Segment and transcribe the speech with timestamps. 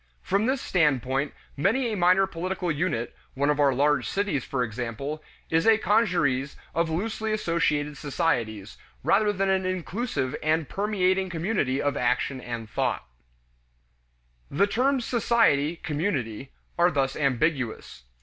[0.23, 5.23] From this standpoint, many a minor political unit, one of our large cities, for example,
[5.51, 11.95] is a congeries of loosely associated societies, rather than an inclusive and permeating community of
[11.95, 13.05] action and thought.
[14.49, 14.57] (See ante, p.
[14.57, 16.49] 20.) The terms society, community,
[16.79, 18.01] are thus ambiguous.